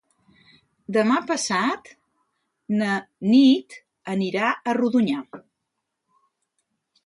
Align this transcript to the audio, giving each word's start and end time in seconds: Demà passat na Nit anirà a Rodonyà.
Demà 0.95 1.17
passat 1.31 1.91
na 2.81 2.97
Nit 3.35 3.77
anirà 4.17 4.51
a 4.73 4.77
Rodonyà. 4.81 5.23